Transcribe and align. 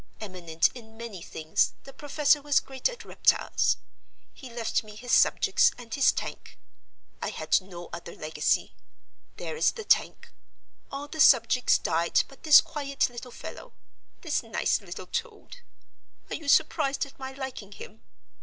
Eminent 0.19 0.69
in 0.73 0.97
many 0.97 1.21
things, 1.21 1.73
the 1.83 1.93
professor 1.93 2.41
was 2.41 2.59
great 2.59 2.89
at 2.89 3.05
reptiles. 3.05 3.77
He 4.33 4.49
left 4.49 4.83
me 4.83 4.95
his 4.95 5.11
Subjects 5.11 5.71
and 5.77 5.93
his 5.93 6.11
Tank. 6.11 6.57
I 7.21 7.29
had 7.29 7.61
no 7.61 7.87
other 7.93 8.15
legacy. 8.15 8.73
There 9.37 9.55
is 9.55 9.73
the 9.73 9.83
Tank. 9.83 10.31
All 10.91 11.07
the 11.07 11.19
Subjects 11.19 11.77
died 11.77 12.23
but 12.27 12.41
this 12.41 12.61
quiet 12.61 13.11
little 13.11 13.29
fellow—this 13.29 14.41
nice 14.41 14.81
little 14.81 15.05
toad. 15.05 15.57
Are 16.31 16.35
you 16.35 16.47
surprised 16.49 17.05
at 17.05 17.19
my 17.19 17.33
liking 17.33 17.71
him? 17.73 18.01